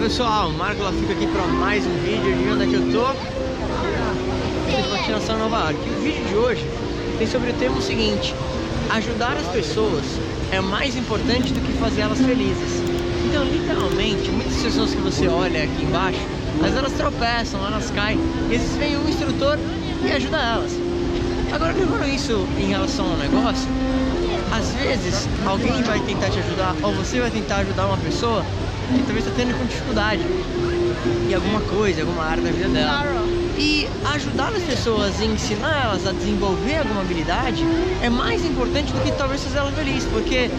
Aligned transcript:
Pessoal, 0.00 0.48
o 0.48 0.54
Marco 0.54 0.82
fica 0.92 1.12
aqui 1.12 1.26
para 1.26 1.46
mais 1.46 1.86
um 1.86 1.94
vídeo 1.98 2.34
de 2.34 2.48
onde 2.48 2.64
é 2.64 2.66
que 2.66 2.74
eu 2.74 2.90
tô. 2.90 3.12
De 4.74 4.88
patinação 4.88 5.38
Nova 5.38 5.70
York. 5.70 5.78
O 5.90 6.02
vídeo 6.02 6.24
de 6.26 6.34
hoje 6.36 6.66
tem 7.18 7.26
sobre 7.26 7.50
o 7.50 7.52
tema 7.52 7.78
seguinte 7.82 8.34
Ajudar 8.88 9.36
as 9.36 9.46
pessoas 9.48 10.02
é 10.50 10.58
mais 10.58 10.96
importante 10.96 11.52
do 11.52 11.60
que 11.60 11.78
fazer 11.78 12.00
elas 12.00 12.18
felizes. 12.18 12.80
Então 13.28 13.44
literalmente, 13.44 14.30
muitas 14.30 14.62
pessoas 14.62 14.94
que 14.94 15.02
você 15.02 15.28
olha 15.28 15.64
aqui 15.64 15.84
embaixo 15.84 16.20
Mas 16.62 16.74
elas 16.74 16.92
tropeçam, 16.92 17.64
elas 17.66 17.90
caem 17.90 18.18
E 18.48 18.54
às 18.54 18.62
vezes 18.62 18.76
vem 18.78 18.96
um 18.96 19.06
instrutor 19.06 19.58
e 20.02 20.12
ajuda 20.12 20.38
elas. 20.38 20.72
Agora 21.52 21.74
levando 21.74 22.08
isso 22.08 22.48
em 22.58 22.68
relação 22.68 23.04
ao 23.04 23.18
negócio 23.18 23.68
Às 24.50 24.72
vezes 24.72 25.28
alguém 25.46 25.82
vai 25.82 26.00
tentar 26.00 26.30
te 26.30 26.38
ajudar 26.38 26.74
Ou 26.82 26.94
você 26.94 27.20
vai 27.20 27.30
tentar 27.30 27.56
ajudar 27.58 27.84
uma 27.84 27.98
pessoa 27.98 28.42
que 28.96 29.02
talvez 29.04 29.26
está 29.26 29.36
tendo 29.36 29.68
dificuldade 29.68 30.22
em 31.28 31.34
alguma 31.34 31.60
coisa, 31.60 32.02
alguma 32.02 32.24
área 32.24 32.42
da 32.42 32.50
vida 32.50 32.68
dela. 32.68 33.24
E 33.56 33.88
ajudar 34.14 34.52
as 34.54 34.62
pessoas 34.62 35.20
e 35.20 35.26
ensinar 35.26 35.84
elas 35.84 36.06
a 36.06 36.12
desenvolver 36.12 36.78
alguma 36.78 37.02
habilidade 37.02 37.64
é 38.02 38.08
mais 38.08 38.44
importante 38.44 38.92
do 38.92 39.00
que 39.00 39.12
talvez 39.12 39.42
fazer 39.44 39.58
ela 39.58 39.72
feliz, 39.72 40.04
porque 40.04 40.50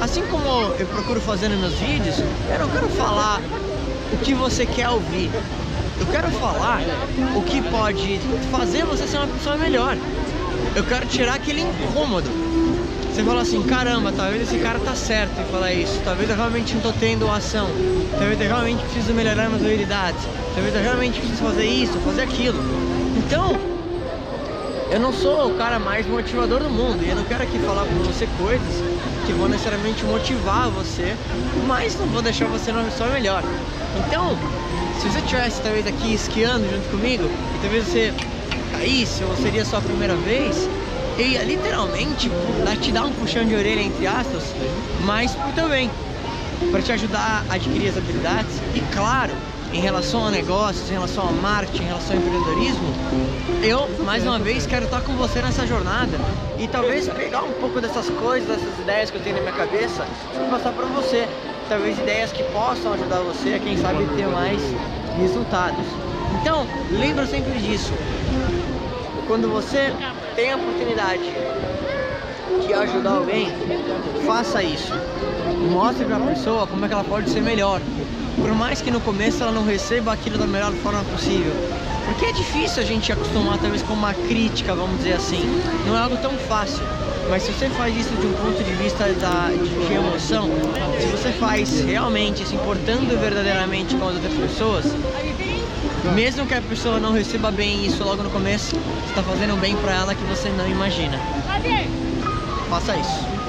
assim 0.00 0.22
como 0.26 0.46
eu 0.78 0.86
procuro 0.86 1.20
fazer 1.20 1.48
nos 1.48 1.58
meus 1.58 1.74
vídeos, 1.74 2.16
eu 2.18 2.58
não 2.60 2.68
quero 2.70 2.88
falar 2.90 3.40
o 4.12 4.16
que 4.18 4.34
você 4.34 4.64
quer 4.66 4.88
ouvir. 4.88 5.30
Eu 5.98 6.06
quero 6.06 6.30
falar 6.32 6.80
o 7.36 7.42
que 7.42 7.62
pode 7.62 8.18
fazer 8.50 8.84
você 8.84 9.06
ser 9.06 9.18
uma 9.18 9.28
pessoa 9.28 9.56
melhor. 9.56 9.96
Eu 10.76 10.84
quero 10.84 11.06
tirar 11.06 11.34
aquele 11.34 11.62
incômodo 11.62 12.28
você 13.14 13.22
fala 13.22 13.42
assim, 13.42 13.62
caramba, 13.62 14.10
talvez 14.10 14.42
esse 14.42 14.58
cara 14.58 14.80
tá 14.80 14.92
certo 14.92 15.40
em 15.40 15.44
falar 15.44 15.72
isso, 15.72 16.00
talvez 16.04 16.28
eu 16.28 16.34
realmente 16.34 16.74
não 16.74 16.80
tô 16.80 16.92
tendo 16.92 17.30
ação, 17.30 17.70
talvez 18.18 18.40
eu 18.40 18.48
realmente 18.48 18.82
preciso 18.82 19.14
melhorar 19.14 19.46
minhas 19.48 19.64
habilidades, 19.64 20.26
talvez 20.52 20.74
eu 20.74 20.82
realmente 20.82 21.20
preciso 21.20 21.40
fazer 21.40 21.64
isso, 21.64 21.92
fazer 22.00 22.22
aquilo. 22.22 22.58
Então, 23.16 23.56
eu 24.90 24.98
não 24.98 25.12
sou 25.12 25.46
o 25.46 25.54
cara 25.54 25.78
mais 25.78 26.08
motivador 26.08 26.58
do 26.58 26.68
mundo 26.68 27.04
e 27.04 27.10
eu 27.10 27.14
não 27.14 27.22
quero 27.22 27.44
aqui 27.44 27.56
falar 27.60 27.86
com 27.86 27.94
você 28.02 28.26
coisas 28.36 28.82
que 29.24 29.32
vão 29.32 29.46
necessariamente 29.46 30.04
motivar 30.04 30.68
você, 30.70 31.16
mas 31.68 31.96
não 31.96 32.06
vou 32.06 32.20
deixar 32.20 32.48
você 32.48 32.72
numa 32.72 32.82
pessoa 32.82 33.10
melhor. 33.10 33.44
Então, 33.96 34.36
se 34.98 35.08
você 35.08 35.20
estivesse 35.20 35.62
talvez 35.62 35.86
aqui 35.86 36.14
esquiando 36.14 36.68
junto 36.68 36.88
comigo 36.88 37.30
e 37.54 37.58
talvez 37.60 37.86
você 37.86 38.12
caísse 38.72 39.22
ou 39.22 39.36
seria 39.36 39.64
sua 39.64 39.80
primeira 39.80 40.16
vez, 40.16 40.68
ia 41.18 41.42
literalmente 41.44 42.30
te 42.80 42.92
dar 42.92 43.04
um 43.04 43.12
puxão 43.12 43.44
de 43.44 43.54
orelha, 43.54 43.80
entre 43.80 44.06
aspas, 44.06 44.54
mas 45.04 45.34
por 45.34 45.52
teu 45.52 45.68
bem, 45.68 45.90
para 46.70 46.82
te 46.82 46.92
ajudar 46.92 47.44
a 47.48 47.54
adquirir 47.54 47.88
as 47.88 47.96
habilidades 47.96 48.60
e, 48.74 48.80
claro, 48.92 49.32
em 49.72 49.80
relação 49.80 50.26
a 50.26 50.30
negócios, 50.30 50.88
em 50.88 50.92
relação 50.92 51.28
a 51.28 51.32
marketing, 51.32 51.82
em 51.82 51.86
relação 51.86 52.16
ao 52.16 52.22
empreendedorismo, 52.22 52.94
eu, 53.62 53.88
mais 54.04 54.24
uma 54.24 54.38
vez, 54.38 54.66
quero 54.66 54.84
estar 54.84 55.00
com 55.00 55.14
você 55.16 55.40
nessa 55.40 55.66
jornada 55.66 56.18
e 56.58 56.68
talvez 56.68 57.08
pegar 57.08 57.42
um 57.42 57.52
pouco 57.52 57.80
dessas 57.80 58.08
coisas, 58.10 58.48
dessas 58.48 58.78
ideias 58.78 59.10
que 59.10 59.16
eu 59.16 59.22
tenho 59.22 59.36
na 59.36 59.42
minha 59.42 59.54
cabeça 59.54 60.06
e 60.34 60.50
passar 60.50 60.72
para 60.72 60.86
você. 60.86 61.26
Talvez 61.68 61.98
ideias 61.98 62.30
que 62.30 62.42
possam 62.44 62.92
ajudar 62.92 63.20
você 63.20 63.54
a, 63.54 63.58
quem 63.58 63.76
sabe, 63.78 64.06
ter 64.16 64.28
mais 64.28 64.60
resultados. 65.16 65.86
Então, 66.40 66.66
lembra 66.90 67.26
sempre 67.26 67.58
disso. 67.58 67.92
Quando 69.26 69.48
você 69.48 69.94
tem 70.34 70.52
a 70.52 70.56
oportunidade 70.56 71.22
de 72.66 72.72
ajudar 72.72 73.10
alguém, 73.10 73.48
faça 74.26 74.62
isso. 74.62 74.92
Mostre 75.70 76.04
para 76.04 76.16
a 76.16 76.20
pessoa 76.20 76.66
como 76.66 76.84
é 76.84 76.88
que 76.88 76.94
ela 76.94 77.04
pode 77.04 77.30
ser 77.30 77.40
melhor. 77.40 77.80
Por 78.36 78.52
mais 78.52 78.82
que 78.82 78.90
no 78.90 79.00
começo 79.00 79.42
ela 79.42 79.52
não 79.52 79.64
receba 79.64 80.12
aquilo 80.12 80.36
da 80.36 80.46
melhor 80.46 80.72
forma 80.72 81.02
possível. 81.04 81.52
Porque 82.06 82.26
é 82.26 82.32
difícil 82.32 82.82
a 82.82 82.86
gente 82.86 83.12
acostumar 83.12 83.58
talvez 83.58 83.82
com 83.82 83.94
uma 83.94 84.12
crítica, 84.12 84.74
vamos 84.74 84.98
dizer 84.98 85.14
assim. 85.14 85.42
Não 85.86 85.96
é 85.96 86.00
algo 86.00 86.16
tão 86.16 86.32
fácil. 86.32 86.82
Mas 87.30 87.44
se 87.44 87.52
você 87.52 87.70
faz 87.70 87.96
isso 87.96 88.14
de 88.14 88.26
um 88.26 88.32
ponto 88.32 88.62
de 88.62 88.72
vista 88.72 89.04
da, 89.14 89.48
de, 89.50 89.86
de 89.86 89.94
emoção, 89.94 90.50
se 91.00 91.06
você 91.06 91.32
faz 91.32 91.80
realmente 91.80 92.46
se 92.46 92.54
importando 92.54 93.18
verdadeiramente 93.18 93.96
com 93.96 94.08
as 94.08 94.14
outras 94.16 94.34
pessoas, 94.34 94.84
mesmo 96.14 96.46
que 96.46 96.54
a 96.54 96.62
pessoa 96.62 96.98
não 97.00 97.12
receba 97.12 97.50
bem 97.50 97.86
isso 97.86 98.04
logo 98.04 98.22
no 98.22 98.30
começo, 98.30 98.76
você 98.76 99.08
está 99.10 99.22
fazendo 99.22 99.56
bem 99.60 99.76
para 99.76 99.94
ela 99.94 100.14
que 100.14 100.24
você 100.24 100.48
não 100.50 100.68
imagina. 100.68 101.18
Faça 102.68 102.96
isso. 102.96 103.43